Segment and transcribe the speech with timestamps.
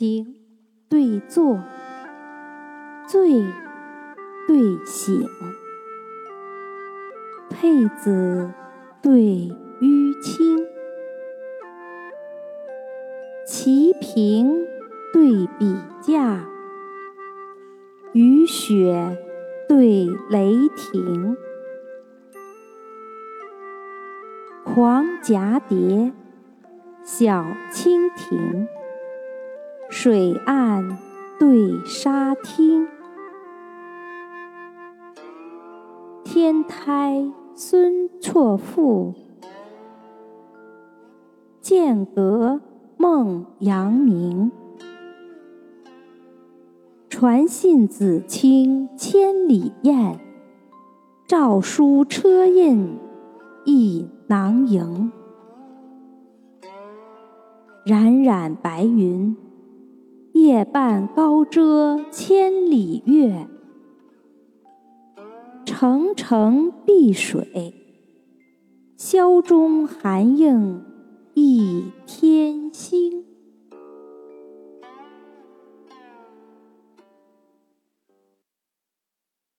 [0.00, 0.34] 行
[0.88, 1.62] 对坐，
[3.06, 3.44] 醉
[4.48, 5.28] 对醒，
[7.50, 8.50] 佩子
[9.02, 9.20] 对
[9.82, 10.66] 淤青，
[13.46, 14.66] 齐平
[15.12, 16.46] 对比价，
[18.14, 19.18] 雨雪
[19.68, 21.36] 对雷霆，
[24.64, 26.14] 狂蛱蝶，
[27.04, 28.66] 小蜻蜓。
[29.92, 30.98] 水岸
[31.36, 32.86] 对沙汀，
[36.22, 39.12] 天台孙绰赋，
[41.60, 42.60] 剑阁
[42.96, 44.52] 孟阳明。
[47.08, 50.20] 传信子卿千里雁，
[51.26, 52.96] 诏书车印
[53.64, 55.10] 一囊萤。
[57.84, 59.36] 冉冉白云。
[60.40, 63.46] 夜半高遮千里月，
[65.66, 67.74] 澄澄碧水，
[68.96, 70.89] 箫中寒映。